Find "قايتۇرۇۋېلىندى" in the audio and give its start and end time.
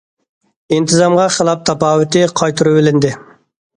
2.41-3.13